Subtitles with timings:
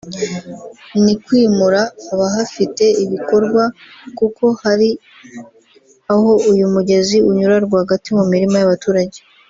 [1.03, 1.81] ni kwimura
[2.13, 3.63] abahafite ibikorwa
[4.17, 4.89] kuko hari
[6.13, 9.19] aho uyu mugezi unyura rwagati mu mirima y’abaturage